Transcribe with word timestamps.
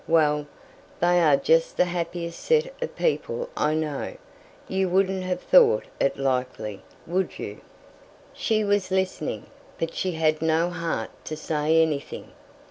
Well 0.07 0.47
they 0.99 1.21
are 1.21 1.37
just 1.37 1.77
the 1.77 1.85
happiest 1.85 2.39
set 2.39 2.73
of 2.81 2.95
people 2.95 3.49
I 3.55 3.75
know 3.75 4.15
you 4.67 4.89
wouldn't 4.89 5.21
have 5.21 5.41
thought 5.43 5.83
it 5.99 6.17
likely, 6.17 6.81
would 7.05 7.37
you?" 7.37 7.61
She 8.33 8.63
was 8.63 8.89
listening, 8.89 9.45
but 9.77 9.93
she 9.93 10.13
had 10.13 10.41
no 10.41 10.71
heart 10.71 11.11
to 11.25 11.37
say 11.37 11.79
anything. 11.83 12.31